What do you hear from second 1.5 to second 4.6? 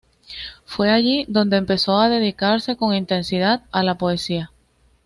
empezó a dedicarse con intensidad a la poesía.